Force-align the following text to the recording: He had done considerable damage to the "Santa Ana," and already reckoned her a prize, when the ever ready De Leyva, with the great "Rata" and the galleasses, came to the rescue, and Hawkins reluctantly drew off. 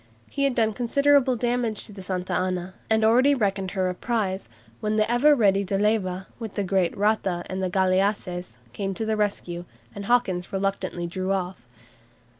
He 0.31 0.45
had 0.45 0.55
done 0.55 0.73
considerable 0.73 1.35
damage 1.35 1.85
to 1.85 1.93
the 1.93 2.01
"Santa 2.01 2.33
Ana," 2.33 2.73
and 2.89 3.03
already 3.05 3.35
reckoned 3.35 3.69
her 3.77 3.87
a 3.87 3.93
prize, 3.93 4.49
when 4.79 4.95
the 4.95 5.07
ever 5.11 5.35
ready 5.35 5.63
De 5.63 5.77
Leyva, 5.77 6.25
with 6.39 6.55
the 6.55 6.63
great 6.63 6.97
"Rata" 6.97 7.43
and 7.45 7.61
the 7.61 7.69
galleasses, 7.69 8.57
came 8.73 8.95
to 8.95 9.05
the 9.05 9.15
rescue, 9.15 9.63
and 9.93 10.05
Hawkins 10.05 10.51
reluctantly 10.51 11.05
drew 11.05 11.31
off. 11.31 11.67